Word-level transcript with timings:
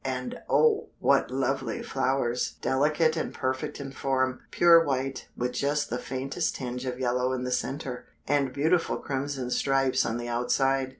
And 0.03 0.39
oh! 0.49 0.87
what 0.97 1.29
lovely 1.29 1.83
flowers; 1.83 2.55
delicate 2.59 3.15
and 3.15 3.31
perfect 3.31 3.79
in 3.79 3.91
form, 3.91 4.39
pure 4.49 4.83
white, 4.83 5.27
with 5.37 5.51
just 5.51 5.91
the 5.91 5.99
faintest 5.99 6.55
tinge 6.55 6.87
of 6.87 6.99
yellow 6.99 7.33
in 7.33 7.43
the 7.43 7.51
center, 7.51 8.05
and 8.27 8.51
beautiful 8.51 8.97
crimson 8.97 9.51
stripes 9.51 10.03
on 10.03 10.17
the 10.17 10.27
outside. 10.27 10.89